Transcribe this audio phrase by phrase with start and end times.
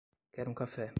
[0.31, 0.89] Quero um café